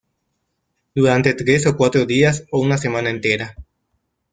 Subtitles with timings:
[0.95, 3.53] Durante tres o cuatro días o una semana entera.